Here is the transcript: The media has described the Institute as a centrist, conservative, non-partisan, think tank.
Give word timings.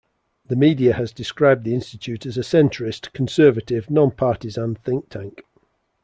The 0.47 0.55
media 0.55 0.93
has 0.93 1.13
described 1.13 1.63
the 1.63 1.75
Institute 1.75 2.25
as 2.25 2.35
a 2.35 2.41
centrist, 2.41 3.13
conservative, 3.13 3.91
non-partisan, 3.91 4.73
think 4.73 5.09
tank. 5.09 5.43